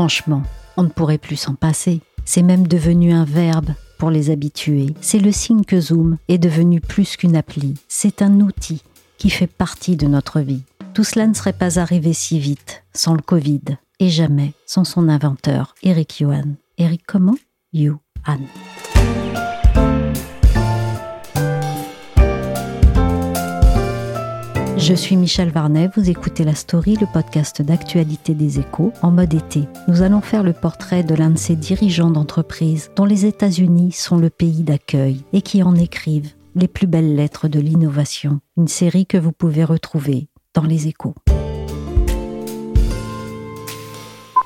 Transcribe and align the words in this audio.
Franchement, 0.00 0.42
on 0.78 0.84
ne 0.84 0.88
pourrait 0.88 1.18
plus 1.18 1.36
s'en 1.36 1.54
passer. 1.54 2.00
C'est 2.24 2.40
même 2.40 2.66
devenu 2.66 3.12
un 3.12 3.26
verbe 3.26 3.74
pour 3.98 4.10
les 4.10 4.30
habitués. 4.30 4.94
C'est 5.02 5.18
le 5.18 5.30
signe 5.30 5.62
que 5.62 5.78
Zoom 5.78 6.16
est 6.28 6.38
devenu 6.38 6.80
plus 6.80 7.18
qu'une 7.18 7.36
appli. 7.36 7.74
C'est 7.86 8.22
un 8.22 8.40
outil 8.40 8.82
qui 9.18 9.28
fait 9.28 9.46
partie 9.46 9.96
de 9.96 10.06
notre 10.06 10.40
vie. 10.40 10.62
Tout 10.94 11.04
cela 11.04 11.26
ne 11.26 11.34
serait 11.34 11.52
pas 11.52 11.78
arrivé 11.78 12.14
si 12.14 12.38
vite 12.38 12.82
sans 12.94 13.12
le 13.12 13.20
Covid 13.20 13.60
et 13.98 14.08
jamais 14.08 14.54
sans 14.64 14.84
son 14.84 15.06
inventeur, 15.10 15.74
Eric 15.82 16.20
Yuan. 16.20 16.54
Eric 16.78 17.02
comment? 17.06 17.36
Yuan. 17.74 18.00
Je 24.80 24.94
suis 24.94 25.14
Michel 25.14 25.50
Varnet, 25.50 25.90
vous 25.94 26.08
écoutez 26.08 26.42
La 26.42 26.54
Story, 26.54 26.96
le 26.98 27.06
podcast 27.06 27.60
d'actualité 27.60 28.32
des 28.32 28.60
échos, 28.60 28.94
en 29.02 29.10
mode 29.10 29.34
été. 29.34 29.68
Nous 29.88 30.00
allons 30.00 30.22
faire 30.22 30.42
le 30.42 30.54
portrait 30.54 31.02
de 31.02 31.14
l'un 31.14 31.28
de 31.28 31.36
ces 31.36 31.54
dirigeants 31.54 32.10
d'entreprise 32.10 32.90
dont 32.96 33.04
les 33.04 33.26
États-Unis 33.26 33.92
sont 33.92 34.16
le 34.16 34.30
pays 34.30 34.62
d'accueil 34.62 35.22
et 35.34 35.42
qui 35.42 35.62
en 35.62 35.74
écrivent 35.74 36.32
les 36.54 36.66
plus 36.66 36.86
belles 36.86 37.14
lettres 37.14 37.46
de 37.46 37.60
l'innovation. 37.60 38.40
Une 38.56 38.68
série 38.68 39.04
que 39.04 39.18
vous 39.18 39.32
pouvez 39.32 39.64
retrouver 39.64 40.28
dans 40.54 40.64
les 40.64 40.88
échos. 40.88 41.14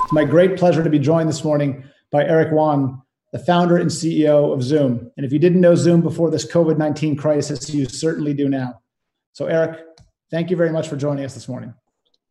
It's 0.02 0.12
my 0.12 0.26
great 0.26 0.56
pleasure 0.56 0.82
to 0.82 0.90
be 0.90 1.00
joined 1.00 1.30
this 1.30 1.44
morning 1.44 1.84
by 2.10 2.24
Eric 2.24 2.52
Wan, 2.52 3.00
the 3.32 3.38
founder 3.38 3.76
and 3.76 3.88
CEO 3.88 4.52
of 4.52 4.62
Zoom. 4.62 5.12
And 5.16 5.24
if 5.24 5.30
you 5.30 5.38
didn't 5.38 5.60
know 5.60 5.76
Zoom 5.76 6.00
before 6.02 6.32
this 6.32 6.44
COVID 6.44 6.76
19 6.76 7.14
crisis, 7.14 7.72
you 7.72 7.86
certainly 7.88 8.34
do 8.34 8.48
now. 8.48 8.80
So, 9.32 9.46
Eric, 9.46 9.80
thank 10.34 10.50
you 10.50 10.56
very 10.56 10.72
much 10.72 10.88
for 10.88 10.98
joining 10.98 11.24
us 11.24 11.34
this 11.34 11.48
morning. 11.48 11.72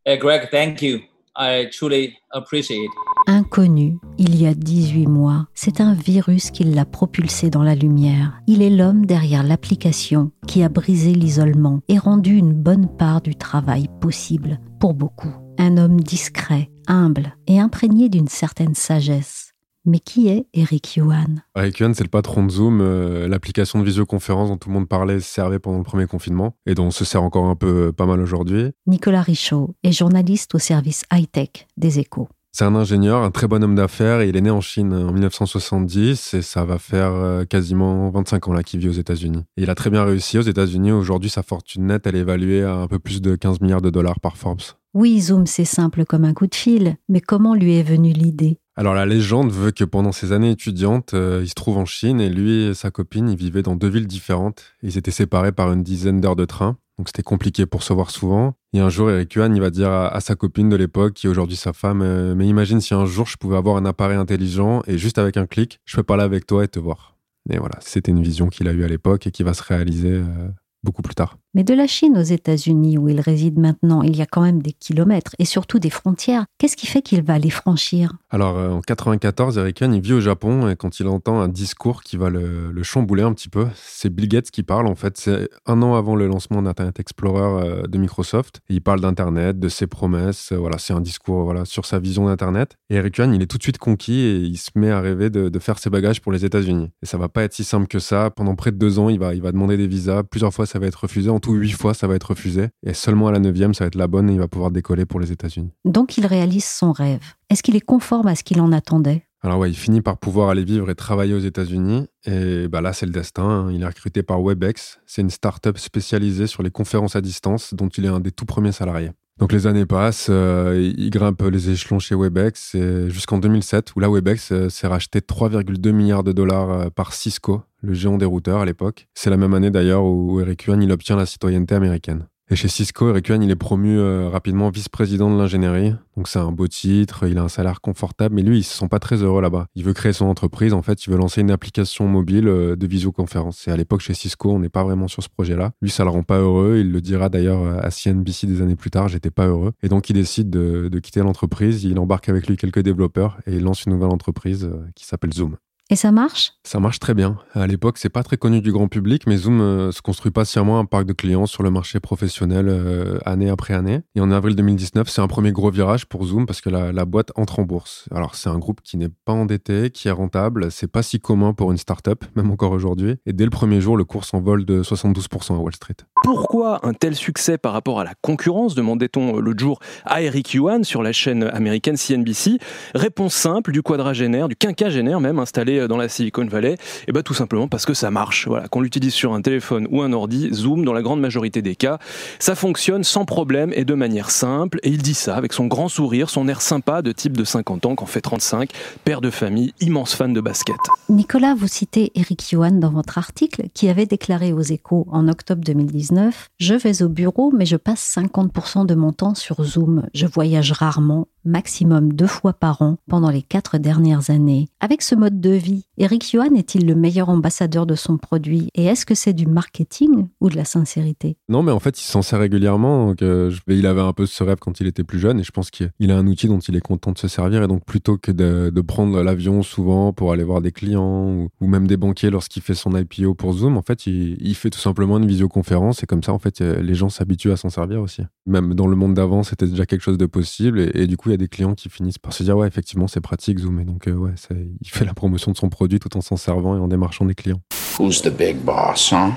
Hey, 0.06 0.18
Greg, 0.18 0.50
thank 0.52 0.82
you. 0.82 1.00
I 1.36 1.70
truly 1.72 2.18
appreciate 2.32 2.84
it. 2.84 2.92
Inconnu 3.26 4.00
il 4.18 4.36
y 4.36 4.46
a 4.46 4.54
18 4.54 5.08
mois, 5.08 5.48
c'est 5.54 5.80
un 5.80 5.94
virus 5.94 6.52
qui 6.52 6.66
l'a 6.66 6.86
propulsé 6.86 7.50
dans 7.50 7.64
la 7.64 7.74
lumière. 7.74 8.34
Il 8.48 8.62
est 8.62 8.70
l'homme 8.70 9.06
derrière 9.06 9.44
l'application 9.44 10.32
qui 10.46 10.62
a 10.62 10.70
brisé 10.70 11.14
l'isolement 11.14 11.80
et 11.88 11.98
rendu 11.98 12.36
une 12.36 12.54
bonne 12.54 12.90
part 12.98 13.22
du 13.22 13.36
travail 13.36 13.88
possible 14.02 14.60
pour 14.80 14.94
beaucoup. 14.94 15.34
Un 15.58 15.78
homme 15.78 16.02
discret, 16.02 16.70
humble 16.88 17.36
et 17.48 17.60
imprégné 17.60 18.10
d'une 18.10 18.28
certaine 18.28 18.76
sagesse. 18.76 19.53
Mais 19.86 20.00
qui 20.00 20.30
est 20.30 20.48
Eric 20.54 20.96
Yuan? 20.96 21.44
Eric 21.58 21.80
Yuan, 21.80 21.94
c'est 21.94 22.04
le 22.04 22.10
patron 22.10 22.46
de 22.46 22.52
Zoom, 22.52 22.80
euh, 22.82 23.28
l'application 23.28 23.80
de 23.80 23.84
visioconférence 23.84 24.50
dont 24.50 24.58
tout 24.58 24.70
le 24.70 24.74
monde 24.76 24.88
parlait, 24.88 25.20
servait 25.20 25.60
pendant 25.60 25.80
le 25.80 25.84
premier 25.84 26.08
confinement 26.08 26.56
et 26.66 26.74
dont 26.74 26.86
on 26.86 26.92
se 26.92 27.04
sert 27.04 27.22
encore 27.22 27.46
un 27.46 27.56
peu 27.56 27.92
pas 27.92 28.06
mal 28.06 28.22
aujourd'hui. 28.22 28.72
Nicolas 28.88 29.22
Richaud 29.22 29.76
est 29.84 29.92
journaliste 29.92 30.56
au 30.56 30.60
service 30.60 31.04
high-tech 31.12 31.68
des 31.76 32.00
échos. 32.00 32.30
C'est 32.56 32.66
un 32.66 32.76
ingénieur, 32.76 33.24
un 33.24 33.32
très 33.32 33.48
bon 33.48 33.64
homme 33.64 33.74
d'affaires 33.74 34.22
et 34.22 34.30
il 34.30 34.38
est 34.38 34.42
né 34.42 34.52
en 34.52 34.62
Chine 34.62 34.94
en 34.94 35.12
1970 35.12 36.36
et 36.36 36.42
ça 36.44 36.64
va 36.64 36.78
faire 36.78 37.12
euh, 37.12 37.46
quasiment 37.46 38.12
25 38.12 38.48
ans 38.48 38.54
là 38.54 38.62
qu'il 38.62 38.80
vit 38.80 38.90
aux 38.90 38.92
États-Unis. 38.92 39.44
Il 39.58 39.72
a 39.72 39.76
très 39.76 39.90
bien 39.90 40.06
réussi 40.06 40.38
aux 40.38 40.44
États-Unis. 40.44 40.92
Aujourd'hui, 40.92 41.32
sa 41.32 41.42
fortune 41.42 41.88
nette, 41.88 42.06
elle 42.06 42.16
est 42.16 42.20
évaluée 42.20 42.64
à 42.64 42.76
un 42.76 42.88
peu 42.88 43.00
plus 43.00 43.22
de 43.22 43.36
15 43.36 43.60
milliards 43.60 43.82
de 43.82 43.90
dollars 43.90 44.20
par 44.20 44.38
Forbes. 44.38 44.62
Oui, 44.94 45.20
Zoom, 45.22 45.48
c'est 45.48 45.66
simple 45.66 46.06
comme 46.06 46.24
un 46.24 46.36
coup 46.36 46.46
de 46.46 46.54
fil, 46.54 46.98
mais 47.10 47.20
comment 47.20 47.56
lui 47.56 47.78
est 47.78 47.84
venue 47.84 48.14
l'idée? 48.14 48.60
Alors 48.76 48.94
la 48.94 49.08
légende 49.08 49.52
veut 49.52 49.72
que 49.72 49.84
pendant 49.84 50.12
ses 50.12 50.32
années 50.32 50.52
étudiantes, 50.52 51.16
euh, 51.16 51.42
il 51.44 51.50
se 51.50 51.56
trouve 51.56 51.78
en 51.78 51.86
Chine 51.86 52.22
et 52.22 52.30
lui 52.30 52.66
et 52.66 52.74
sa 52.76 52.92
copine, 52.92 53.28
ils 53.28 53.36
vivaient 53.36 53.64
dans 53.64 53.76
deux 53.76 53.88
villes 53.88 54.06
différentes. 54.06 54.64
Ils 54.84 54.98
étaient 54.98 55.12
séparés 55.12 55.52
par 55.52 55.72
une 55.72 55.82
dizaine 55.82 56.22
d'heures 56.22 56.36
de 56.36 56.46
train, 56.46 56.78
donc 57.00 57.08
c'était 57.08 57.24
compliqué 57.24 57.66
pour 57.66 57.82
se 57.82 57.92
voir 57.92 58.12
souvent. 58.12 58.54
Et 58.74 58.80
un 58.80 58.90
jour, 58.90 59.10
Eric 59.10 59.34
Yuan, 59.34 59.56
il 59.56 59.62
va 59.62 59.72
dire 59.72 59.92
à, 59.92 60.20
sa 60.22 60.36
copine 60.36 60.70
de 60.70 60.76
l'époque, 60.76 61.14
qui 61.14 61.26
est 61.26 61.30
aujourd'hui 61.30 61.58
sa 61.58 61.74
femme, 61.74 62.04
euh, 62.04 62.36
mais 62.36 62.48
imagine 62.48 62.80
si 62.80 62.94
un 62.94 63.06
jour 63.06 63.26
je 63.26 63.38
pouvais 63.38 63.58
avoir 63.58 63.78
un 63.78 63.86
appareil 63.86 64.18
intelligent 64.18 64.84
et 64.86 65.00
juste 65.00 65.18
avec 65.18 65.38
un 65.38 65.48
clic, 65.48 65.80
je 65.86 65.98
peux 65.98 66.04
parler 66.04 66.24
avec 66.24 66.46
toi 66.46 66.64
et 66.64 66.68
te 66.68 66.80
voir. 66.80 67.18
Et 67.50 67.58
voilà, 67.58 67.76
c'était 67.82 68.12
une 68.12 68.22
vision 68.22 68.48
qu'il 68.48 68.68
a 68.68 68.74
eue 68.74 68.84
à 68.84 68.88
l'époque 68.88 69.26
et 69.26 69.32
qui 69.32 69.42
va 69.42 69.56
se 69.56 69.64
réaliser 69.64 70.12
euh, 70.12 70.50
beaucoup 70.84 71.02
plus 71.02 71.16
tard. 71.16 71.38
Mais 71.56 71.64
de 71.64 71.76
la 71.76 71.86
Chine 71.86 72.18
aux 72.18 72.24
États-Unis, 72.24 72.98
où 72.98 73.10
il 73.10 73.22
réside 73.22 73.60
maintenant, 73.60 74.02
il 74.02 74.16
y 74.16 74.24
a 74.24 74.26
quand 74.26 74.42
même 74.42 74.64
des 74.64 74.74
kilomètres 74.74 75.36
et 75.38 75.46
surtout 75.46 75.78
des 75.78 75.92
frontières. 75.92 76.46
Qu'est-ce 76.58 76.76
qui 76.76 76.88
fait 76.88 77.04
qu'il 77.04 77.22
va 77.22 77.38
les 77.38 77.52
franchir? 77.52 78.12
Alors 78.32 78.58
euh, 78.58 78.72
en 78.72 78.82
94, 78.82 79.60
Eric 79.60 79.80
Yuan, 79.80 79.94
il 79.94 80.02
vit 80.02 80.14
au 80.14 80.20
Japon 80.20 80.68
et 80.68 80.76
quand 80.76 81.00
il 81.00 81.08
entend 81.08 81.40
un 81.40 81.50
discours 81.50 82.02
qui 82.02 82.18
va 82.18 82.32
le, 82.32 82.72
le 82.72 82.84
chambouler 82.84 83.22
un 83.22 83.34
petit 83.34 83.50
peu, 83.50 83.68
c'est 83.76 84.10
Bill 84.10 84.28
Gates 84.28 84.50
qui 84.50 84.64
parle 84.64 84.88
en 84.88 84.96
fait. 84.96 85.18
C'est 85.18 85.48
un 85.68 85.84
an 85.84 85.94
avant 85.94 86.16
le 86.16 86.26
lancement 86.26 86.64
d'Internet 86.64 87.00
Explorer 87.00 87.68
euh, 87.68 87.88
de 87.88 88.00
Microsoft. 88.00 88.62
Il 88.70 88.82
parle 88.82 89.02
d'Internet, 89.02 89.60
de 89.60 89.70
ses 89.70 89.86
promesses. 89.86 90.52
euh, 90.52 90.58
voilà, 90.58 90.80
c'est 90.80 90.94
un 90.94 91.02
discours 91.02 91.44
voilà 91.44 91.66
sur 91.66 91.86
sa 91.86 92.00
vision 92.00 92.26
d'Internet. 92.26 92.78
Et 92.90 92.96
Eric 92.96 93.18
Yuan, 93.18 93.32
il 93.32 93.44
est 93.44 93.48
tout 93.48 93.60
de 93.60 93.64
suite 93.64 93.78
conquis 93.78 94.22
et 94.22 94.38
il 94.38 94.58
se 94.58 94.72
met 94.76 94.90
à 94.90 95.02
rêver 95.02 95.30
de, 95.30 95.60
faire 95.60 95.78
ses 95.78 95.92
bagages 95.92 96.20
pour 96.20 96.32
les 96.32 96.46
États-Unis. 96.46 96.90
Et 97.04 97.06
ça 97.06 97.18
va 97.18 97.30
pas 97.30 97.44
être 97.44 97.54
si 97.54 97.64
simple 97.64 97.88
que 97.88 98.00
ça. 98.00 98.32
Pendant 98.32 98.56
près 98.56 98.72
de 98.72 98.78
deux 98.78 98.98
ans, 98.98 99.10
il 99.10 99.20
va, 99.20 99.36
il 99.36 99.42
va 99.42 99.52
demander 99.52 99.78
des 99.78 99.88
visas. 99.88 100.24
Plusieurs 100.24 100.54
fois, 100.54 100.66
ça 100.66 100.80
va 100.80 100.88
être 100.88 100.96
refusé. 101.04 101.30
Tout, 101.44 101.54
huit 101.54 101.72
fois, 101.72 101.94
ça 101.94 102.08
va 102.08 102.16
être 102.16 102.30
refusé. 102.32 102.70
Et 102.86 102.94
seulement 102.94 103.28
à 103.28 103.32
la 103.32 103.40
neuvième, 103.40 103.74
ça 103.74 103.84
va 103.84 103.88
être 103.90 103.96
la 103.96 104.08
bonne 104.08 104.30
et 104.30 104.34
il 104.34 104.40
va 104.40 104.48
pouvoir 104.48 104.72
décoller 104.72 105.06
pour 105.06 105.20
les 105.20 105.32
États-Unis. 105.32 105.72
Donc 105.86 106.18
il 106.18 106.26
réalise 106.26 106.64
son 106.66 106.92
rêve. 106.94 107.20
Est-ce 107.50 107.62
qu'il 107.62 107.76
est 107.76 107.82
conforme 107.82 108.28
à 108.28 108.36
ce 108.36 108.44
qu'il 108.44 108.62
en 108.62 108.72
attendait? 108.72 109.28
Alors 109.42 109.60
ouais, 109.60 109.70
il 109.70 109.76
finit 109.76 110.00
par 110.02 110.18
pouvoir 110.18 110.50
aller 110.50 110.64
vivre 110.64 110.90
et 110.90 110.96
travailler 110.96 111.34
aux 111.34 111.40
États-Unis. 111.40 112.08
Et 112.26 112.70
bah 112.70 112.80
là, 112.80 112.94
c'est 112.94 113.06
le 113.06 113.12
destin. 113.12 113.44
hein. 113.44 113.72
Il 113.74 113.82
est 113.84 113.86
recruté 113.86 114.24
par 114.24 114.42
WebEx. 114.42 115.00
C'est 115.06 115.22
une 115.22 115.30
start-up 115.30 115.78
spécialisée 115.78 116.48
sur 116.48 116.64
les 116.64 116.72
conférences 116.72 117.18
à 117.18 117.22
distance 117.22 117.74
dont 117.74 117.90
il 117.90 118.06
est 118.06 118.10
un 118.10 118.22
des 118.22 118.32
tout 118.32 118.46
premiers 118.46 118.72
salariés. 118.72 119.12
Donc 119.40 119.52
les 119.52 119.68
années 119.68 119.86
passent, 119.88 120.28
euh, 120.30 120.94
il 120.96 121.10
grimpe 121.10 121.42
les 121.42 121.72
échelons 121.72 121.98
chez 122.00 122.14
WebEx 122.16 122.78
jusqu'en 123.08 123.40
2007 123.40 123.96
où 123.96 124.00
là 124.00 124.08
WebEx 124.08 124.52
euh, 124.52 124.70
s'est 124.70 124.86
racheté 124.88 125.20
3,2 125.22 125.92
milliards 125.92 126.24
de 126.24 126.32
dollars 126.32 126.70
euh, 126.70 126.90
par 126.92 127.14
Cisco, 127.14 127.64
le 127.84 127.94
géant 127.94 128.18
des 128.18 128.26
routeurs 128.26 128.62
à 128.62 128.66
l'époque. 128.66 129.08
C'est 129.14 129.30
la 129.30 129.38
même 129.38 129.54
année 129.54 129.70
d'ailleurs 129.70 130.06
où 130.06 130.40
Eric 130.40 130.64
Yuan 130.64 130.82
il 130.82 130.92
obtient 130.92 131.16
la 131.16 131.26
citoyenneté 131.26 131.76
américaine. 131.76 132.26
Et 132.52 132.56
chez 132.56 132.68
Cisco, 132.68 133.10
Eric 133.10 133.30
Yuan, 133.30 133.42
il 133.42 133.50
est 133.50 133.56
promu 133.56 133.98
euh, 133.98 134.28
rapidement 134.28 134.70
vice-président 134.70 135.34
de 135.34 135.38
l'ingénierie. 135.40 135.96
Donc 136.18 136.28
c'est 136.28 136.40
un 136.40 136.52
beau 136.52 136.68
titre, 136.68 137.26
il 137.26 137.38
a 137.38 137.42
un 137.42 137.48
salaire 137.48 137.80
confortable, 137.80 138.36
mais 138.36 138.42
lui, 138.42 138.60
il 138.60 138.64
se 138.64 138.78
sent 138.78 138.90
pas 138.90 139.00
très 139.00 139.24
heureux 139.24 139.42
là-bas. 139.42 139.68
Il 139.76 139.86
veut 139.86 139.94
créer 139.94 140.12
son 140.12 140.26
entreprise, 140.26 140.74
en 140.74 140.82
fait, 140.82 141.06
il 141.06 141.10
veut 141.10 141.18
lancer 141.18 141.40
une 141.40 141.52
application 141.52 142.08
mobile 142.08 142.50
euh, 142.50 142.76
de 142.76 142.86
visioconférence. 142.86 143.68
Et 143.68 143.72
à 143.72 143.78
l'époque, 143.78 144.02
chez 144.02 144.14
Cisco, 144.14 144.52
on 144.52 144.60
n'est 144.60 144.70
pas 144.70 144.84
vraiment 144.84 145.08
sur 145.08 145.24
ce 145.24 145.30
projet-là. 145.30 145.72
Lui, 145.82 145.90
ça 145.90 146.04
le 146.04 146.10
rend 146.10 146.24
pas 146.24 146.40
heureux, 146.40 146.80
il 146.80 146.92
le 146.92 147.00
dira 147.00 147.30
d'ailleurs 147.30 147.66
à 147.82 147.90
CNBC 147.90 148.46
des 148.46 148.62
années 148.62 148.76
plus 148.76 148.92
tard, 148.92 149.08
j'étais 149.08 149.32
pas 149.32 149.48
heureux. 149.48 149.72
Et 149.82 149.88
donc 149.88 150.10
il 150.10 150.14
décide 150.14 150.50
de, 150.50 150.90
de 150.90 151.00
quitter 151.00 151.22
l'entreprise, 151.22 151.86
il 151.86 151.98
embarque 151.98 152.28
avec 152.28 152.48
lui 152.48 152.58
quelques 152.58 152.82
développeurs 152.82 153.40
et 153.48 153.56
il 153.56 153.64
lance 153.64 153.86
une 153.86 153.94
nouvelle 153.94 154.12
entreprise 154.12 154.66
euh, 154.66 154.86
qui 154.96 155.06
s'appelle 155.06 155.34
Zoom. 155.34 155.56
Et 155.90 155.96
ça 155.98 156.12
marche? 156.12 156.54
Ça 156.64 156.80
marche 156.80 157.00
très 157.00 157.14
bien. 157.14 157.38
À 157.54 157.68
l'époque, 157.68 157.98
c'est 157.98 158.10
pas 158.10 158.24
très 158.24 158.38
connu 158.38 158.62
du 158.62 158.72
grand 158.72 158.88
public, 158.88 159.24
mais 159.28 159.36
Zoom 159.36 159.60
euh, 159.60 159.92
se 159.92 160.02
construit 160.02 160.32
patiemment 160.32 160.80
un 160.80 160.86
parc 160.86 161.06
de 161.06 161.14
clients 161.14 161.46
sur 161.46 161.62
le 161.62 161.72
marché 161.72 162.00
professionnel 162.00 162.68
euh, 162.70 163.20
année 163.26 163.50
après 163.50 163.74
année. 163.74 164.00
Et 164.16 164.22
en 164.22 164.32
avril 164.32 164.56
2019, 164.56 165.10
c'est 165.10 165.22
un 165.22 165.28
premier 165.28 165.52
gros 165.52 165.72
virage 165.72 166.06
pour 166.06 166.24
Zoom 166.24 166.46
parce 166.46 166.62
que 166.62 166.70
la, 166.70 166.94
la 166.94 167.06
boîte 167.06 167.32
entre 167.36 167.60
en 167.60 167.64
bourse. 167.64 168.08
Alors, 168.12 168.36
c'est 168.36 168.50
un 168.50 168.60
groupe 168.60 168.80
qui 168.82 168.96
n'est 168.96 169.10
pas 169.10 169.34
endetté, 169.34 169.90
qui 169.90 170.08
est 170.08 170.12
rentable. 170.12 170.72
C'est 170.72 170.88
pas 170.88 171.04
si 171.04 171.20
commun 171.20 171.54
pour 171.54 171.72
une 171.72 171.78
start-up, 171.78 172.24
même 172.36 172.50
encore 172.50 172.72
aujourd'hui. 172.72 173.18
Et 173.26 173.34
dès 173.34 173.44
le 173.44 173.52
premier 173.52 173.82
jour, 173.82 173.98
le 173.98 174.06
cours 174.06 174.24
s'envole 174.24 174.66
de 174.66 174.84
72% 174.84 175.54
à 175.54 175.58
Wall 175.58 175.76
Street. 175.76 175.98
Pourquoi 176.24 176.80
un 176.88 176.94
tel 176.94 177.14
succès 177.14 177.58
par 177.58 177.74
rapport 177.74 178.00
à 178.00 178.06
la 178.06 178.14
concurrence? 178.22 178.74
demandait-on 178.76 179.40
l'autre 179.40 179.60
jour 179.60 179.80
à 180.06 180.22
Eric 180.22 180.54
Yuan 180.54 180.86
sur 180.86 181.04
la 181.04 181.12
chaîne 181.12 181.44
américaine 181.44 181.98
CNBC 181.98 182.58
Réponse 182.96 183.34
simple 183.34 183.74
du 183.74 183.82
quadragénaire, 183.82 184.48
du 184.48 184.56
quinquagénaire 184.56 185.20
même, 185.20 185.40
installé 185.40 185.73
installé 185.74 185.88
dans 185.88 185.98
la 185.98 186.10
Silicon 186.10 186.46
Valley 186.46 186.78
Et 187.08 187.12
bien 187.12 187.22
tout 187.22 187.34
simplement 187.34 187.68
parce 187.68 187.86
que 187.86 187.94
ça 187.94 188.12
marche. 188.12 188.48
Voilà, 188.48 188.68
qu'on 188.68 188.82
l'utilise 188.82 189.14
sur 189.14 189.34
un 189.34 189.42
téléphone 189.42 189.88
ou 189.92 190.02
un 190.02 190.14
ordi, 190.14 190.50
Zoom, 190.54 190.86
dans 190.86 190.94
la 190.94 191.02
grande 191.02 191.20
majorité 191.20 191.62
des 191.62 191.76
cas, 191.76 192.00
ça 192.40 192.56
fonctionne 192.56 193.04
sans 193.04 193.26
problème 193.26 193.72
et 193.76 193.86
de 193.86 193.94
manière 193.94 194.30
simple. 194.30 194.80
Et 194.84 194.90
il 194.90 195.02
dit 195.02 195.14
ça 195.14 195.36
avec 195.36 195.54
son 195.54 195.68
grand 195.68 195.88
sourire, 195.88 196.30
son 196.30 196.48
air 196.48 196.62
sympa 196.62 197.02
de 197.02 197.12
type 197.12 197.38
de 197.38 197.44
50 197.44 197.86
ans, 197.86 197.96
qu'en 197.96 198.06
fait 198.06 198.22
35, 198.22 198.70
père 199.04 199.22
de 199.22 199.30
famille, 199.30 199.74
immense 199.80 200.16
fan 200.16 200.34
de 200.34 200.42
basket. 200.42 200.76
Nicolas, 201.10 201.56
vous 201.56 201.68
citez 201.68 202.12
Eric 202.16 202.52
Yuan 202.52 202.80
dans 202.80 202.92
votre 202.92 203.18
article 203.18 203.68
qui 203.74 203.90
avait 203.90 204.06
déclaré 204.06 204.54
aux 204.54 204.62
échos 204.62 205.08
en 205.12 205.28
octobre 205.28 205.62
2019 205.64 206.50
Je 206.60 206.74
vais 206.76 207.04
au 207.04 207.10
bureau, 207.10 207.52
mais 207.56 207.66
je 207.66 207.78
passe 207.78 208.18
50% 208.18 208.86
de 208.86 208.96
mon 208.96 209.12
temps 209.12 209.36
sur 209.36 209.64
Zoom. 209.64 210.08
Je 210.14 210.28
voyage 210.28 210.72
rarement, 210.72 211.28
maximum 211.46 212.14
deux 212.14 212.28
fois 212.28 212.54
par 212.54 212.82
an 212.82 212.98
pendant 213.10 213.30
les 213.30 213.42
quatre 213.42 213.78
dernières 213.78 214.30
années. 214.30 214.68
Avec 214.80 215.02
ce 215.02 215.16
mode 215.16 215.40
de 215.40 215.52
vie, 215.52 215.86
Eric 215.98 216.32
Yuan 216.34 216.56
est-il 216.56 216.86
le 216.88 216.96
meilleur 216.96 217.30
ambassadeur 217.30 217.86
de 217.86 217.96
son 217.96 218.18
produit 218.18 218.70
Et 218.76 218.86
est-ce 218.86 219.06
que 219.06 219.16
c'est 219.16 219.34
du 219.34 219.46
marketing 219.46 220.28
ou 220.42 220.50
de 220.50 220.56
la 220.56 220.66
sincérité? 220.66 221.38
Non, 221.50 221.64
mais 221.64 221.72
en 221.72 221.80
fait, 221.80 222.00
il 222.00 222.06
s'en 222.06 222.22
sert 222.22 222.40
régulièrement. 222.40 223.14
Euh, 223.22 223.52
il 223.68 223.86
avait 223.86 224.02
un 224.02 224.14
peu 224.14 224.26
ce 224.26 224.44
rêve 224.44 224.58
quand 224.60 224.80
il 224.80 224.88
était 224.88 225.04
plus 225.04 225.20
jeune 225.20 225.40
et 225.40 225.44
je 225.44 225.52
pense 225.52 225.72
qu'il 225.72 226.12
a 226.12 226.18
un 226.18 226.28
outil 226.28 226.48
dont 226.48 226.60
il 226.60 226.76
est 226.76 226.82
content 226.82 227.12
de 227.12 227.18
se 227.18 227.28
servir. 227.28 227.64
Et 227.64 227.68
donc, 227.68 227.86
plutôt 227.86 228.18
que 228.18 228.32
de, 228.32 228.82
prendre 228.82 229.24
l'avion 229.24 229.64
souvent 229.64 230.12
pour 230.12 230.34
aller 230.34 230.44
voir 230.44 230.62
des 230.62 230.72
clients 230.72 231.48
ou, 231.62 231.68
même 231.68 231.88
des 231.88 231.98
banquiers 231.98 232.30
lorsqu'il 232.30 232.62
fait 232.62 232.74
son 232.74 232.96
IPO 232.96 233.34
pour 233.34 233.54
Zoom, 233.54 233.78
en 233.78 233.82
fait, 233.82 234.06
il, 234.08 234.56
fait 234.56 234.70
tout 234.70 234.80
simplement 234.80 235.18
une 235.18 235.26
visioconférence 235.26 236.04
et 236.04 236.06
comme 236.06 236.22
ça, 236.22 236.34
en 236.34 236.40
fait, 236.40 236.62
euh, 236.62 236.82
les 236.82 236.94
gens 236.94 237.10
s'habituent 237.10 237.52
à 237.52 237.58
s'en 237.58 237.70
servir 237.70 238.02
aussi. 238.02 238.22
Même 238.46 238.74
dans 238.74 238.88
le 238.88 238.96
monde 238.96 239.14
d'avant, 239.14 239.44
c'était 239.44 239.68
déjà 239.68 239.86
quelque 239.86 240.02
chose 240.02 240.18
de 240.18 240.26
possible 240.26 240.92
et, 240.94 241.08
du 241.08 241.18
coup, 241.18 241.32
il 241.34 241.42
y 241.42 241.44
a 241.44 241.46
des 241.46 241.48
clients 241.48 241.74
qui 241.74 241.90
finissent 241.90 242.20
par 242.20 242.32
se 242.32 242.44
dire 242.44 242.56
ouais, 242.56 242.68
effectivement, 242.68 243.08
c'est 243.08 243.22
pratique 243.22 243.58
Zoom. 243.60 243.80
Et 243.80 243.86
donc, 243.86 244.08
euh, 244.08 244.14
ouais, 244.14 244.34
il 244.82 244.90
fait 244.90 245.06
la 245.06 245.14
promotion 245.14 245.52
de 245.52 245.58
son 245.58 245.70
produit 245.70 246.00
tout 246.00 246.16
en 246.16 246.22
s'en 246.22 246.38
servant 246.38 246.78
et 246.78 246.80
en 246.80 246.88
démarchant 246.88 247.26
des 247.26 247.34
clients. 247.36 247.62
Who's 248.00 248.22
the 248.22 248.30
big 248.30 248.58
boss, 248.58 249.12
huh? 249.12 249.32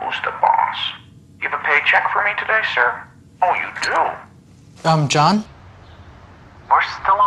Who's 0.00 0.16
the 0.22 0.32
boss? 0.40 0.78
You 1.40 1.48
have 1.48 1.54
a 1.54 1.62
paycheck 1.64 2.04
for 2.12 2.22
me 2.24 2.30
today, 2.38 2.62
sir? 2.74 2.92
Oh, 3.42 3.54
you 3.54 3.68
do? 3.82 4.88
Um, 4.88 5.08
John? 5.08 5.44
We're 6.68 6.82
still. 6.82 7.19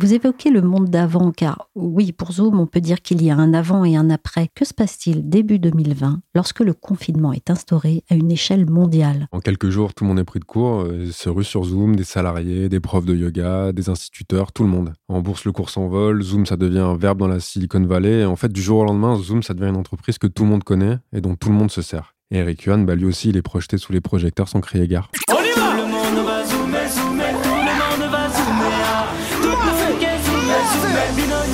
Vous 0.00 0.14
évoquez 0.14 0.50
le 0.50 0.62
monde 0.62 0.90
d'avant, 0.90 1.32
car 1.32 1.70
oui, 1.74 2.12
pour 2.12 2.30
Zoom, 2.30 2.60
on 2.60 2.66
peut 2.66 2.80
dire 2.80 3.02
qu'il 3.02 3.20
y 3.20 3.32
a 3.32 3.36
un 3.36 3.52
avant 3.52 3.84
et 3.84 3.96
un 3.96 4.10
après. 4.10 4.48
Que 4.54 4.64
se 4.64 4.72
passe-t-il 4.72 5.28
début 5.28 5.58
2020 5.58 6.20
lorsque 6.36 6.60
le 6.60 6.72
confinement 6.72 7.32
est 7.32 7.50
instauré 7.50 8.04
à 8.08 8.14
une 8.14 8.30
échelle 8.30 8.70
mondiale? 8.70 9.26
En 9.32 9.40
quelques 9.40 9.70
jours, 9.70 9.94
tout 9.94 10.04
le 10.04 10.08
monde 10.08 10.20
est 10.20 10.24
pris 10.24 10.38
de 10.38 10.44
court, 10.44 10.82
euh, 10.82 11.10
se 11.10 11.28
rue 11.28 11.42
sur 11.42 11.64
Zoom, 11.64 11.96
des 11.96 12.04
salariés, 12.04 12.68
des 12.68 12.78
profs 12.78 13.06
de 13.06 13.16
yoga, 13.16 13.72
des 13.72 13.88
instituteurs, 13.88 14.52
tout 14.52 14.62
le 14.62 14.68
monde. 14.68 14.92
En 15.08 15.20
bourse, 15.20 15.44
le 15.44 15.50
cours 15.50 15.68
s'envole, 15.68 16.22
Zoom, 16.22 16.46
ça 16.46 16.56
devient 16.56 16.78
un 16.78 16.96
verbe 16.96 17.18
dans 17.18 17.26
la 17.26 17.40
Silicon 17.40 17.84
Valley, 17.84 18.20
et 18.20 18.24
en 18.24 18.36
fait, 18.36 18.52
du 18.52 18.62
jour 18.62 18.78
au 18.78 18.84
lendemain, 18.84 19.16
Zoom, 19.16 19.42
ça 19.42 19.52
devient 19.52 19.70
une 19.70 19.76
entreprise 19.76 20.18
que 20.18 20.28
tout 20.28 20.44
le 20.44 20.50
monde 20.50 20.62
connaît 20.62 20.98
et 21.12 21.20
dont 21.20 21.34
tout 21.34 21.48
le 21.48 21.56
monde 21.56 21.72
se 21.72 21.82
sert. 21.82 22.14
Et 22.30 22.36
Eric 22.36 22.62
Yuan, 22.62 22.86
bah, 22.86 22.94
lui 22.94 23.06
aussi, 23.06 23.30
il 23.30 23.36
est 23.36 23.42
projeté 23.42 23.78
sous 23.78 23.92
les 23.92 24.00
projecteurs 24.00 24.48
sans 24.48 24.60
crier 24.60 24.86
gare. 24.86 25.10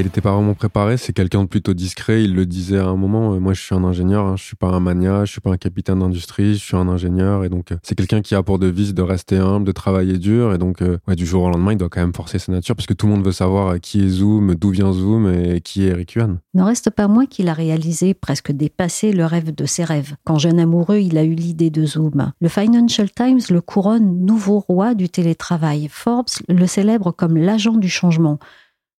n'était 0.00 0.20
pas 0.20 0.34
vraiment 0.34 0.54
préparé, 0.54 0.96
c'est 0.96 1.12
quelqu'un 1.12 1.42
de 1.44 1.48
plutôt 1.48 1.74
discret. 1.74 2.24
Il 2.24 2.34
le 2.34 2.46
disait 2.46 2.78
à 2.78 2.86
un 2.86 2.96
moment. 2.96 3.34
Euh, 3.34 3.38
moi, 3.38 3.52
je 3.52 3.60
suis 3.60 3.74
un 3.74 3.84
ingénieur, 3.84 4.24
hein, 4.24 4.36
je 4.36 4.42
suis 4.42 4.56
pas 4.56 4.68
un 4.68 4.80
mania, 4.80 5.24
je 5.24 5.32
suis 5.32 5.40
pas 5.40 5.50
un 5.50 5.56
capitaine 5.56 5.98
d'industrie, 5.98 6.54
je 6.54 6.64
suis 6.64 6.76
un 6.76 6.88
ingénieur. 6.88 7.44
Et 7.44 7.48
donc, 7.48 7.72
euh, 7.72 7.76
c'est 7.82 7.94
quelqu'un 7.94 8.22
qui 8.22 8.34
a 8.34 8.42
pour 8.42 8.58
devise 8.58 8.94
de 8.94 9.02
rester 9.02 9.36
humble, 9.36 9.66
de 9.66 9.72
travailler 9.72 10.18
dur. 10.18 10.54
Et 10.54 10.58
donc, 10.58 10.82
euh, 10.82 10.98
du 11.08 11.26
jour 11.26 11.44
au 11.44 11.50
lendemain, 11.50 11.72
il 11.72 11.78
doit 11.78 11.90
quand 11.90 12.00
même 12.00 12.14
forcer 12.14 12.38
sa 12.38 12.52
nature 12.52 12.74
parce 12.74 12.86
que 12.86 12.94
tout 12.94 13.06
le 13.06 13.12
monde 13.12 13.24
veut 13.24 13.32
savoir 13.32 13.78
qui 13.80 14.02
est 14.02 14.08
Zoom, 14.08 14.54
d'où 14.54 14.70
vient 14.70 14.92
Zoom 14.92 15.30
et 15.30 15.60
qui 15.60 15.84
est 15.84 15.88
Eric 15.90 16.12
Yuan. 16.12 16.38
N'en 16.54 16.64
reste 16.64 16.90
pas 16.90 17.08
moins 17.08 17.26
qu'il 17.26 17.48
a 17.48 17.54
réalisé, 17.54 18.14
presque 18.14 18.52
dépassé 18.52 19.12
le 19.12 19.26
rêve 19.26 19.54
de 19.54 19.66
ses 19.66 19.84
rêves. 19.84 20.14
Quand 20.24 20.38
jeune 20.38 20.58
amoureux, 20.58 20.98
il 20.98 21.18
a 21.18 21.24
eu 21.24 21.34
l'idée 21.34 21.70
de 21.70 21.84
Zoom. 21.84 22.32
Le 22.40 22.48
Financial 22.48 23.10
Times 23.10 23.40
le 23.50 23.60
couronne 23.60 24.24
nouveau 24.24 24.60
roi 24.60 24.94
du 24.94 25.08
télétravail. 25.08 25.88
Forbes 25.90 26.28
le 26.48 26.66
célèbre 26.66 27.12
comme 27.12 27.36
l'agent 27.36 27.76
du 27.76 27.88
changement 27.88 28.38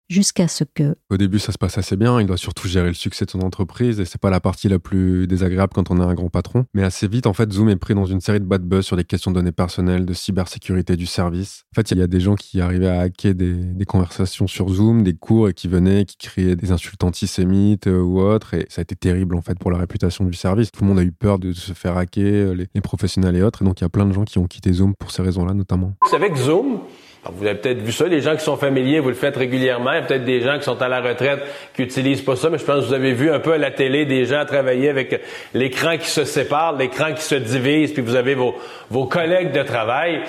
jusqu'à 0.10 0.48
ce 0.48 0.64
que... 0.64 0.96
Au 1.10 1.18
début, 1.18 1.40
ça 1.40 1.52
se 1.52 1.58
passe 1.58 1.78
assez 1.78 1.96
bien. 1.96 2.20
Il 2.20 2.28
doit 2.28 2.38
surtout 2.38 2.68
gérer 2.68 2.88
le 2.88 2.94
succès 2.94 3.26
de 3.26 3.32
son 3.32 3.42
entreprise 3.42 4.00
et 4.00 4.06
c'est 4.06 4.20
pas 4.20 4.30
la 4.30 4.40
partie 4.40 4.70
la 4.70 4.80
plus 4.80 5.28
désagréable 5.28 5.74
quand 5.74 5.92
on 5.92 6.00
est 6.00 6.04
un 6.04 6.14
grand 6.14 6.30
patron. 6.30 6.66
Mais 6.74 6.84
assez 6.84 7.08
vite, 7.08 7.28
en 7.28 7.34
fait, 7.34 7.52
Zoom 7.52 7.70
est 7.70 7.76
pris 7.76 7.96
dans 7.96 8.06
une 8.06 8.22
série 8.22 8.40
de 8.40 8.46
bad 8.46 8.64
buzz 8.64 8.86
sur 8.86 8.96
les 8.96 9.04
questions 9.04 9.32
de 9.32 9.36
données 9.36 9.52
personnelles, 9.52 10.06
de 10.06 10.14
cybersécurité 10.14 10.96
du 10.96 11.06
service. 11.06 11.64
En 11.74 11.76
fait, 11.76 11.92
il 11.92 11.98
y 11.98 12.02
a 12.02 12.08
des 12.08 12.20
gens 12.20 12.36
qui 12.36 12.62
arrivaient 12.62 12.88
à 12.88 13.02
hacker 13.02 13.34
des, 13.36 13.86
conversations 13.86 14.48
sur 14.48 14.70
Zoom, 14.70 15.04
des 15.04 15.14
cours 15.14 15.50
et 15.50 15.54
qui 15.54 15.68
venaient, 15.68 16.06
qui 16.06 16.18
créaient 16.18 16.56
des 16.56 16.72
insultes 16.72 17.04
antisémites 17.04 17.88
euh, 17.88 18.00
ou 18.00 18.22
autres. 18.22 18.54
Et 18.54 18.66
ça 18.70 18.80
a 18.80 18.84
été 18.84 18.96
terrible, 18.96 19.36
en 19.36 19.42
fait, 19.42 19.60
pour 19.60 19.72
la 19.72 19.78
réputation 19.78 20.26
du 20.26 20.34
service. 20.34 20.72
Tout 20.72 20.84
le 20.84 20.88
monde 20.88 21.00
a 21.00 21.04
eu 21.04 21.12
peur 21.12 21.38
de 21.38 21.52
se 21.52 21.74
faire 21.74 21.98
hacker, 21.98 22.24
euh, 22.24 22.56
les, 22.56 22.68
les 22.74 22.82
professionnels 22.82 23.36
et 23.36 23.44
autres. 23.44 23.62
Et 23.62 23.66
donc, 23.66 23.82
il 23.82 23.84
y 23.84 23.86
a 23.86 23.90
plein 23.90 24.06
de 24.06 24.14
gens 24.14 24.24
qui 24.24 24.40
ont 24.40 24.48
quitté 24.48 24.74
Zoom 24.74 24.94
pour 24.98 25.12
ces 25.12 25.22
raisons-là, 25.22 25.54
notamment. 25.54 25.94
C'est 26.10 26.16
avec 26.16 26.36
Zoom 26.36 26.80
vous 27.32 27.46
avez 27.46 27.56
peut-être 27.56 27.82
vu 27.82 27.94
ça, 27.94 28.06
les 28.06 28.20
gens 28.20 28.36
qui 28.36 28.44
sont 28.44 28.58
familiers, 28.58 29.00
vous 29.00 29.10
le 29.10 29.16
faites 29.16 29.38
régulièrement. 29.38 29.92
Il 29.92 29.96
y 29.96 30.00
a 30.00 30.02
peut-être 30.02 30.26
des 30.26 30.42
gens 30.42 30.58
qui 30.58 30.66
sont 30.66 30.82
à 30.82 30.90
la 30.90 31.00
retraite 31.00 31.40
qui 31.74 31.84
utilisent 31.84 32.22
pas 32.22 32.36
ça, 32.36 32.50
mais 32.50 32.58
je 32.58 32.66
pense 32.66 32.82
que 32.82 32.88
vous 32.88 32.94
avez 32.94 33.14
vu 33.14 33.32
un 33.32 33.40
peu 33.40 33.54
à 33.54 33.58
la 33.58 33.72
télé 33.72 34.06
des 34.06 34.26
gens 34.26 34.46
travailler 34.46 34.90
avec 34.90 35.22
l'écran 35.54 35.98
qui 35.98 36.10
se 36.10 36.26
sépare, 36.26 36.76
l'écran 36.76 37.14
qui 37.14 37.22
se 37.22 37.36
divise, 37.36 37.94
puis 37.94 38.02
vous 38.02 38.16
avez 38.16 38.36
vos, 38.36 38.56
vos 38.90 39.06
collègues 39.06 39.54
de 39.54 39.64
travail. 39.64 40.24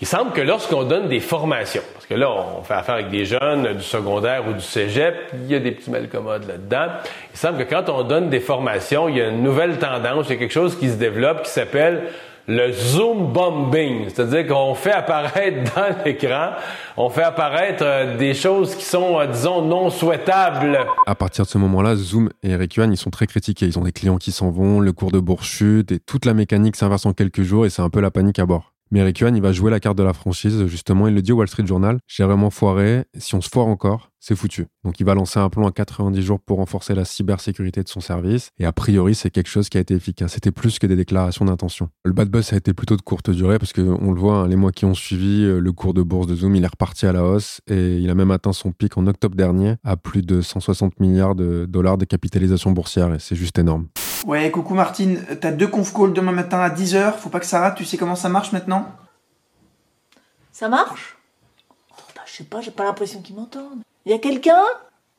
Il 0.00 0.06
semble 0.08 0.32
que 0.32 0.40
lorsqu'on 0.40 0.82
donne 0.82 1.08
des 1.08 1.20
formations, 1.20 1.82
parce 1.94 2.06
que 2.06 2.14
là, 2.14 2.28
on 2.28 2.62
fait 2.64 2.74
affaire 2.74 2.96
avec 2.96 3.10
des 3.10 3.24
jeunes 3.24 3.74
du 3.74 3.82
secondaire 3.84 4.42
ou 4.48 4.52
du 4.52 4.60
cégep, 4.60 5.14
il 5.32 5.50
y 5.50 5.54
a 5.54 5.60
des 5.60 5.70
petits 5.70 5.90
malcommodes 5.90 6.48
là-dedans. 6.48 6.86
Il 7.32 7.38
semble 7.38 7.64
que 7.64 7.70
quand 7.70 7.88
on 7.88 8.02
donne 8.02 8.28
des 8.28 8.40
formations, 8.40 9.08
il 9.08 9.16
y 9.16 9.22
a 9.22 9.28
une 9.28 9.44
nouvelle 9.44 9.78
tendance, 9.78 10.26
il 10.28 10.32
y 10.32 10.36
a 10.36 10.38
quelque 10.40 10.52
chose 10.52 10.76
qui 10.76 10.88
se 10.88 10.96
développe 10.96 11.44
qui 11.44 11.50
s'appelle 11.50 12.08
le 12.46 12.72
zoom 12.72 13.32
bombing, 13.32 14.08
c'est-à-dire 14.08 14.46
qu'on 14.46 14.74
fait 14.74 14.92
apparaître 14.92 15.74
dans 15.76 16.04
l'écran, 16.04 16.50
on 16.96 17.08
fait 17.08 17.22
apparaître 17.22 17.82
euh, 17.84 18.16
des 18.18 18.34
choses 18.34 18.74
qui 18.74 18.84
sont, 18.84 19.18
euh, 19.18 19.26
disons, 19.26 19.62
non 19.62 19.90
souhaitables. 19.90 20.78
À 21.06 21.14
partir 21.14 21.44
de 21.44 21.50
ce 21.50 21.58
moment-là, 21.58 21.96
Zoom 21.96 22.30
et 22.42 22.50
Eric 22.50 22.74
Yuan, 22.74 22.92
ils 22.92 22.98
sont 22.98 23.10
très 23.10 23.26
critiqués. 23.26 23.66
Ils 23.66 23.78
ont 23.78 23.84
des 23.84 23.92
clients 23.92 24.18
qui 24.18 24.32
s'en 24.32 24.50
vont, 24.50 24.80
le 24.80 24.92
cours 24.92 25.10
de 25.10 25.20
bourse 25.20 25.46
chute 25.46 25.92
et 25.92 26.00
toute 26.00 26.26
la 26.26 26.34
mécanique 26.34 26.76
s'inverse 26.76 27.06
en 27.06 27.12
quelques 27.12 27.42
jours 27.42 27.64
et 27.64 27.70
c'est 27.70 27.82
un 27.82 27.90
peu 27.90 28.00
la 28.00 28.10
panique 28.10 28.38
à 28.38 28.46
bord. 28.46 28.73
Mais 28.94 29.00
Eric 29.00 29.18
Yuan, 29.18 29.34
il 29.34 29.42
va 29.42 29.50
jouer 29.50 29.72
la 29.72 29.80
carte 29.80 29.98
de 29.98 30.04
la 30.04 30.12
franchise. 30.12 30.66
Justement, 30.66 31.08
il 31.08 31.14
le 31.16 31.20
dit 31.20 31.32
au 31.32 31.36
Wall 31.38 31.48
Street 31.48 31.66
Journal. 31.66 31.98
J'ai 32.06 32.22
vraiment 32.22 32.50
foiré. 32.50 33.02
Si 33.18 33.34
on 33.34 33.40
se 33.40 33.48
foire 33.48 33.66
encore, 33.66 34.12
c'est 34.20 34.36
foutu. 34.36 34.68
Donc, 34.84 35.00
il 35.00 35.04
va 35.04 35.16
lancer 35.16 35.40
un 35.40 35.48
plan 35.48 35.66
à 35.66 35.72
90 35.72 36.22
jours 36.22 36.38
pour 36.38 36.58
renforcer 36.58 36.94
la 36.94 37.04
cybersécurité 37.04 37.82
de 37.82 37.88
son 37.88 37.98
service. 37.98 38.50
Et 38.60 38.64
a 38.64 38.70
priori, 38.70 39.16
c'est 39.16 39.30
quelque 39.30 39.48
chose 39.48 39.68
qui 39.68 39.78
a 39.78 39.80
été 39.80 39.94
efficace. 39.94 40.34
C'était 40.34 40.52
plus 40.52 40.78
que 40.78 40.86
des 40.86 40.94
déclarations 40.94 41.44
d'intention. 41.44 41.88
Le 42.04 42.12
bad 42.12 42.28
buzz 42.28 42.52
a 42.52 42.56
été 42.56 42.72
plutôt 42.72 42.96
de 42.96 43.02
courte 43.02 43.30
durée 43.30 43.58
parce 43.58 43.72
que 43.72 43.80
on 43.80 44.12
le 44.12 44.20
voit, 44.20 44.36
hein, 44.36 44.46
les 44.46 44.54
mois 44.54 44.70
qui 44.70 44.84
ont 44.84 44.94
suivi, 44.94 45.42
euh, 45.42 45.58
le 45.58 45.72
cours 45.72 45.92
de 45.92 46.02
bourse 46.02 46.28
de 46.28 46.36
Zoom, 46.36 46.54
il 46.54 46.62
est 46.62 46.68
reparti 46.68 47.04
à 47.04 47.12
la 47.12 47.24
hausse 47.24 47.62
et 47.66 47.96
il 47.96 48.08
a 48.10 48.14
même 48.14 48.30
atteint 48.30 48.52
son 48.52 48.70
pic 48.70 48.96
en 48.96 49.08
octobre 49.08 49.34
dernier 49.34 49.74
à 49.82 49.96
plus 49.96 50.22
de 50.22 50.40
160 50.40 51.00
milliards 51.00 51.34
de 51.34 51.66
dollars 51.68 51.98
de 51.98 52.04
capitalisation 52.04 52.70
boursière. 52.70 53.12
Et 53.12 53.18
c'est 53.18 53.34
juste 53.34 53.58
énorme. 53.58 53.88
Ouais, 54.24 54.50
coucou 54.50 54.72
Martine, 54.72 55.22
t'as 55.38 55.52
deux 55.52 55.68
conf 55.68 55.92
calls 55.92 56.14
demain 56.14 56.32
matin 56.32 56.58
à 56.58 56.70
10h, 56.70 57.12
faut 57.18 57.28
pas 57.28 57.40
que 57.40 57.46
ça 57.46 57.60
rate, 57.60 57.76
tu 57.76 57.84
sais 57.84 57.98
comment 57.98 58.16
ça 58.16 58.30
marche 58.30 58.52
maintenant? 58.52 58.86
Ça 60.50 60.68
marche. 60.68 61.18
Oh, 61.90 62.02
bah, 62.16 62.22
Je 62.24 62.32
sais 62.32 62.44
pas, 62.44 62.62
j'ai 62.62 62.70
pas 62.70 62.84
l'impression 62.84 63.20
qu'ils 63.20 63.36
m'entendent. 63.36 63.82
Y 64.06 64.14
a 64.14 64.18
quelqu'un? 64.18 64.62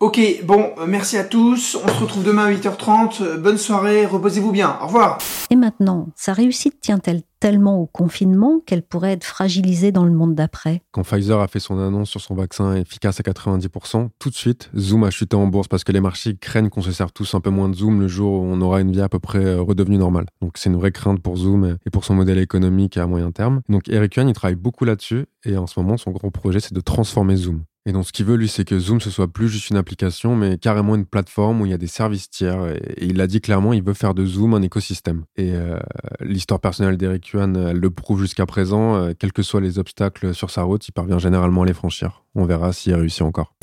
Ok, 0.02 0.20
bon, 0.44 0.72
euh, 0.78 0.86
merci 0.86 1.16
à 1.16 1.24
tous. 1.24 1.78
On 1.82 1.88
se 1.88 2.02
retrouve 2.02 2.26
demain 2.26 2.48
à 2.48 2.52
8h30. 2.52 3.22
Euh, 3.22 3.38
bonne 3.38 3.58
soirée, 3.58 4.06
reposez-vous 4.06 4.52
bien. 4.52 4.78
Au 4.82 4.88
revoir. 4.88 5.20
Et 5.50 5.56
maintenant, 5.56 6.10
sa 6.18 6.34
réussite 6.34 6.82
tient-elle 6.82 7.22
tellement 7.40 7.80
au 7.80 7.86
confinement 7.86 8.60
qu'elle 8.66 8.82
pourrait 8.82 9.14
être 9.14 9.24
fragilisée 9.24 9.94
dans 9.94 10.04
le 10.04 10.12
monde 10.12 10.36
d'après? 10.36 10.82
Quand 10.92 11.04
Pfizer 11.04 11.40
a 11.40 11.48
fait 11.48 11.62
son 11.62 11.80
annonce 11.80 12.10
sur 12.10 12.20
son 12.20 12.36
vaccin 12.36 12.76
efficace 12.76 13.22
à 13.22 13.24
90%, 13.24 14.10
tout 14.20 14.30
de 14.30 14.36
suite, 14.36 14.70
Zoom 14.78 15.06
a 15.06 15.12
chuté 15.12 15.38
en 15.38 15.48
bourse 15.48 15.70
parce 15.70 15.86
que 15.86 15.94
les 15.94 16.02
marchés 16.02 16.36
craignent 16.36 16.70
qu'on 16.70 16.82
se 16.82 16.92
serve 16.92 17.14
tous 17.14 17.34
un 17.34 17.40
peu 17.40 17.50
moins 17.50 17.70
de 17.70 17.76
Zoom 17.76 18.02
le 18.02 18.10
jour 18.10 18.42
où 18.42 18.44
on 18.44 18.60
aura 18.60 18.82
une 18.82 18.92
vie 18.92 19.02
à 19.02 19.08
peu 19.08 19.20
près 19.20 19.46
euh, 19.46 19.62
redevenue 19.62 19.98
normale. 19.98 20.26
Donc 20.42 20.58
c'est 20.58 20.70
une 20.70 20.76
vraie 20.76 20.92
crainte 20.92 21.22
pour 21.22 21.38
Zoom 21.38 21.78
et 21.86 21.90
pour 21.90 22.04
son 22.04 22.16
modèle 22.16 22.40
économique 22.40 22.98
à 22.98 23.08
moyen 23.08 23.32
terme. 23.32 23.62
Donc 23.70 23.88
Eric 23.88 24.14
Yuan, 24.16 24.28
il 24.28 24.34
travaille 24.34 24.56
beaucoup 24.56 24.84
là-dessus 24.84 25.26
et 25.46 25.56
en 25.56 25.68
ce 25.68 25.80
moment, 25.80 25.96
son 25.96 26.12
grand 26.12 26.32
projet, 26.32 26.60
c'est 26.60 26.74
de 26.74 26.82
transformer 26.82 27.38
Zoom. 27.38 27.64
Et 27.88 27.92
donc, 27.92 28.06
ce 28.08 28.12
qu'il 28.12 28.26
veut, 28.26 28.36
lui, 28.36 28.48
c'est 28.48 28.66
que 28.66 28.80
Zoom, 28.80 29.00
ce 29.00 29.12
soit 29.12 29.28
plus 29.28 29.48
juste 29.48 29.70
une 29.70 29.78
application, 29.78 30.36
mais 30.36 30.58
carrément 30.58 30.96
une 30.96 31.06
plateforme 31.06 31.62
où 31.62 31.66
il 31.68 31.70
y 31.70 31.74
a 31.74 31.78
des 31.78 31.88
services 31.88 32.30
tiers. 32.30 32.66
Et, 32.68 33.06
il 33.06 33.22
a 33.22 33.28
dit 33.28 33.42
clairement, 33.42 33.74
il 33.74 33.84
veut 33.84 33.94
faire 33.94 34.16
de 34.16 34.26
Zoom 34.26 34.56
un 34.56 34.64
écosystème. 34.64 35.26
Et 35.36 35.52
euh, 35.54 35.78
l'histoire 36.20 36.60
personnelle 36.60 36.98
d'Eric 36.98 37.28
Yuan, 37.28 37.56
elle 37.56 37.78
le 37.78 37.90
prouve 37.92 38.22
jusqu'à 38.22 38.48
présent. 38.48 38.96
Euh, 38.96 39.14
quels 39.18 39.34
que 39.34 39.44
soient 39.44 39.62
les 39.62 39.78
obstacles 39.78 40.34
sur 40.34 40.50
sa 40.50 40.64
route, 40.64 40.88
il 40.88 40.94
parvient 40.94 41.20
généralement 41.20 41.62
à 41.62 41.66
les 41.66 41.74
franchir. 41.74 42.24
On 42.34 42.46
verra 42.46 42.74
s'il 42.74 42.96
réussit 42.96 43.22
encore. 43.22 43.54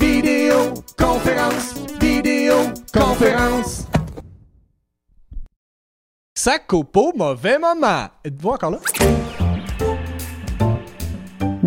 Vidéo 0.00 0.72
conférence, 0.96 1.74
vidéo 2.00 2.54
conférence. 2.92 3.84
Au 6.72 7.12
mauvais 7.14 7.58
moment. 7.58 8.08
Êtes-vous 8.24 8.48
encore 8.48 8.70
là? 8.70 8.78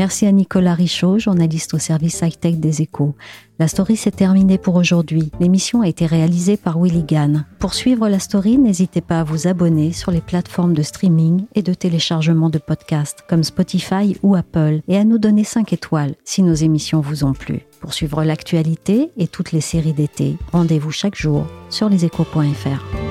Merci 0.01 0.25
à 0.25 0.31
Nicolas 0.31 0.73
Richaud, 0.73 1.19
journaliste 1.19 1.75
au 1.75 1.77
service 1.77 2.21
high-tech 2.21 2.55
des 2.55 2.81
échos. 2.81 3.13
La 3.59 3.67
story 3.67 3.95
s'est 3.95 4.09
terminée 4.09 4.57
pour 4.57 4.73
aujourd'hui. 4.73 5.31
L'émission 5.39 5.81
a 5.81 5.87
été 5.87 6.07
réalisée 6.07 6.57
par 6.57 6.81
Willy 6.81 7.03
Gann. 7.03 7.45
Pour 7.59 7.75
suivre 7.75 8.09
la 8.09 8.17
story, 8.17 8.57
n'hésitez 8.57 9.01
pas 9.01 9.19
à 9.19 9.23
vous 9.23 9.45
abonner 9.45 9.91
sur 9.91 10.09
les 10.09 10.19
plateformes 10.19 10.73
de 10.73 10.81
streaming 10.81 11.45
et 11.53 11.61
de 11.61 11.75
téléchargement 11.75 12.49
de 12.49 12.57
podcasts 12.57 13.23
comme 13.29 13.43
Spotify 13.43 14.17
ou 14.23 14.33
Apple 14.33 14.81
et 14.87 14.97
à 14.97 15.03
nous 15.03 15.19
donner 15.19 15.43
5 15.43 15.71
étoiles 15.71 16.15
si 16.23 16.41
nos 16.41 16.55
émissions 16.55 16.99
vous 16.99 17.23
ont 17.23 17.33
plu. 17.33 17.59
Pour 17.79 17.93
suivre 17.93 18.23
l'actualité 18.23 19.11
et 19.17 19.27
toutes 19.27 19.51
les 19.51 19.61
séries 19.61 19.93
d'été, 19.93 20.35
rendez-vous 20.51 20.89
chaque 20.89 21.15
jour 21.15 21.45
sur 21.69 21.89
leséchos.fr. 21.89 23.10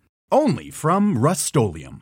only 0.31 0.69
from 0.71 1.17
Rust-Oleum. 1.17 2.01